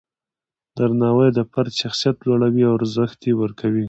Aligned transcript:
درناوی 0.77 1.29
د 1.37 1.39
فرد 1.51 1.71
شخصیت 1.81 2.17
لوړوي 2.27 2.61
او 2.67 2.73
ارزښت 2.79 3.21
ورکوي. 3.41 3.79